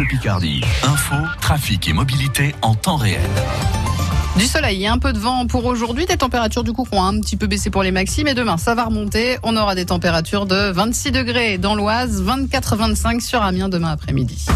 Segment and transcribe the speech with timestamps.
[0.00, 0.62] Bleu Picardie.
[0.82, 3.20] Info, trafic et mobilité en temps réel.
[4.38, 6.06] Du soleil et un peu de vent pour aujourd'hui.
[6.06, 8.56] Des températures du coup qui ont un petit peu baissé pour les maxi, mais demain
[8.56, 9.36] ça va remonter.
[9.42, 14.46] On aura des températures de 26 degrés dans l'Oise, 24-25 sur Amiens demain après-midi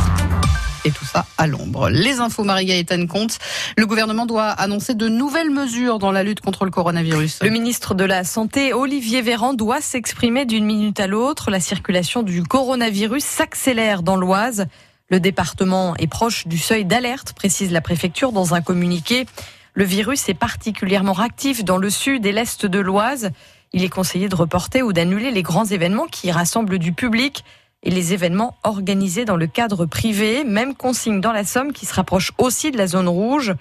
[0.87, 1.91] et tout ça à l'ombre.
[1.91, 3.39] Les infos Marie-Gaëtane Comte.
[3.77, 7.41] Le gouvernement doit annoncer de nouvelles mesures dans la lutte contre le coronavirus.
[7.43, 11.51] Le ministre de la Santé, Olivier Véran, doit s'exprimer d'une minute à l'autre.
[11.51, 14.67] La circulation du coronavirus s'accélère dans l'Oise.
[15.11, 19.27] Le département est proche du seuil d'alerte, précise la préfecture dans un communiqué.
[19.75, 23.31] Le virus est particulièrement actif dans le sud et l'est de l'Oise.
[23.75, 27.45] Il est conseillé de reporter ou d'annuler les grands événements qui rassemblent du public
[27.83, 30.43] et les événements organisés dans le cadre privé.
[30.43, 33.55] Même consigne dans la Somme qui se rapproche aussi de la zone rouge.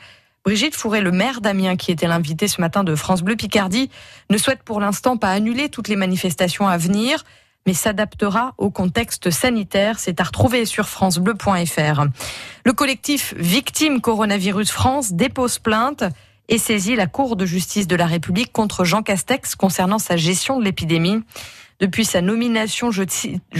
[0.45, 3.89] Brigitte Fourré, le maire d'Amiens, qui était l'invité ce matin de France Bleu Picardie,
[4.29, 7.23] ne souhaite pour l'instant pas annuler toutes les manifestations à venir
[7.65, 9.99] mais s'adaptera au contexte sanitaire.
[9.99, 12.05] C'est à retrouver sur francebleu.fr.
[12.65, 16.03] Le collectif Victime Coronavirus France dépose plainte
[16.49, 20.59] et saisit la Cour de justice de la République contre Jean Castex concernant sa gestion
[20.59, 21.21] de l'épidémie.
[21.79, 23.03] Depuis sa nomination, je,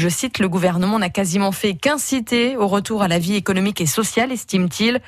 [0.10, 4.32] cite, le gouvernement n'a quasiment fait qu'inciter au retour à la vie économique et sociale,
[4.32, 5.02] estime-t-il.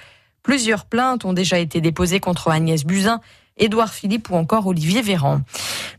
[0.43, 3.21] Plusieurs plaintes ont déjà été déposées contre Agnès Buzyn,
[3.57, 5.39] Édouard Philippe ou encore Olivier Véran.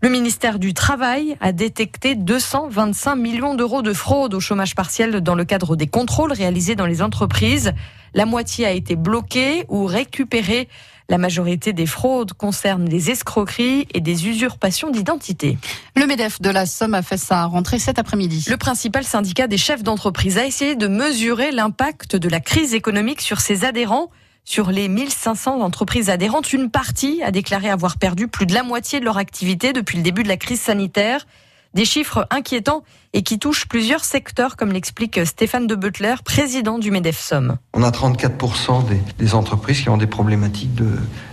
[0.02, 5.34] Le ministère du Travail a détecté 225 millions d'euros de fraude au chômage partiel dans
[5.34, 7.72] le cadre des contrôles réalisés dans les entreprises.
[8.12, 10.68] La moitié a été bloquée ou récupérée.
[11.08, 15.56] La majorité des fraudes concernent des escroqueries et des usurpations d'identité.
[15.96, 18.44] Le MEDEF de la Somme a fait sa rentrée cet après-midi.
[18.50, 23.22] Le principal syndicat des chefs d'entreprise a essayé de mesurer l'impact de la crise économique
[23.22, 24.10] sur ses adhérents.
[24.48, 29.00] Sur les 1500 entreprises adhérentes, une partie a déclaré avoir perdu plus de la moitié
[29.00, 31.26] de leur activité depuis le début de la crise sanitaire.
[31.74, 32.84] Des chiffres inquiétants
[33.16, 37.56] et qui touchent plusieurs secteurs, comme l'explique Stéphane de Butler, président du MEDEF Somme.
[37.72, 38.84] On a 34%
[39.18, 40.86] des, entreprises qui ont des problématiques de,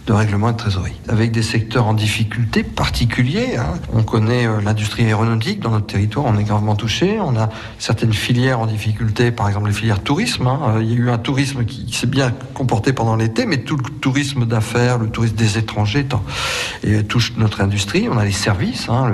[0.08, 3.58] règlement et de trésorerie, avec des secteurs en difficulté particuliers.
[3.58, 3.74] Hein.
[3.92, 7.20] On connaît euh, l'industrie aéronautique dans notre territoire, on est gravement touché.
[7.20, 7.50] On a
[7.80, 10.48] certaines filières en difficulté, par exemple les filières tourisme.
[10.48, 10.60] Hein.
[10.78, 13.76] Euh, il y a eu un tourisme qui, s'est bien comporté pendant l'été, mais tout
[13.76, 16.08] le tourisme d'affaires, le tourisme des étrangers
[16.84, 18.08] et touche notre industrie.
[18.10, 19.12] On a les services, hein,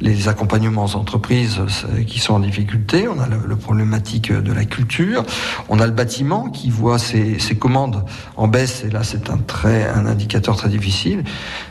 [0.00, 1.60] les accompagnements aux entreprises
[2.06, 3.08] qui sont en difficulté.
[3.08, 5.24] On a le, problématique de la culture.
[5.68, 8.04] On a le bâtiment qui voit ses, commandes
[8.36, 8.84] en baisse.
[8.84, 11.24] Et là, c'est un très un indicateur très difficile.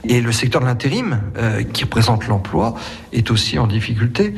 [0.03, 2.75] Et le secteur de l'intérim, euh, qui représente l'emploi,
[3.13, 4.33] est aussi en difficulté.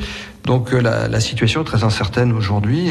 [0.45, 2.89] Donc euh, la, situation est très incertaine aujourd'hui.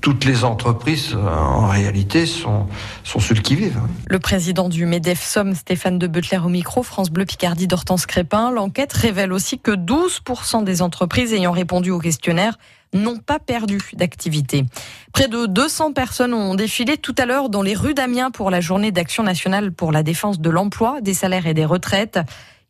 [0.00, 2.66] Toutes les entreprises, euh, en réalité, sont,
[3.04, 3.80] celles qui vivent.
[4.06, 8.50] Le président du MEDEF Somme, Stéphane de Butler au micro, France Bleu Picardie d'Hortense Crépin.
[8.50, 12.58] L'enquête révèle aussi que 12% des entreprises ayant répondu au questionnaire
[12.94, 14.64] n'ont pas perdu d'activité.
[15.12, 18.60] Près de 200 personnes ont défilé tout à l'heure dans les rues d'Amiens pour la
[18.60, 22.18] journée d'action nationale pour la défense de l'emploi, des salaires et des retraites.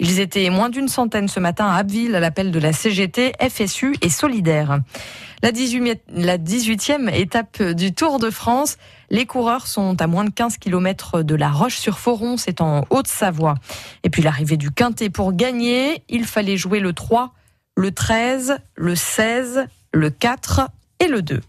[0.01, 3.97] Ils étaient moins d'une centaine ce matin à Abbeville à l'appel de la CGT, FSU
[4.01, 4.79] et Solidaire.
[5.43, 8.77] La 18e étape du Tour de France.
[9.11, 13.55] Les coureurs sont à moins de 15 km de la Roche-sur-Foron, c'est en Haute-Savoie.
[14.05, 17.33] Et puis l'arrivée du Quintet pour gagner, il fallait jouer le 3,
[17.77, 20.69] le 13, le 16, le 4
[21.01, 21.41] et le 2.